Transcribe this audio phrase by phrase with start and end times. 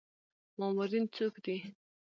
[0.57, 1.57] مامورین څوک دي؟